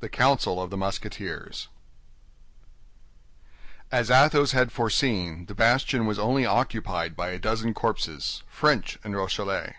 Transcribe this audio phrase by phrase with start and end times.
[0.00, 1.68] THE COUNCIL OF THE MUSKETEERS
[3.92, 9.14] As Athos had foreseen, the bastion was only occupied by a dozen corpses, French and
[9.14, 9.76] Rochellais.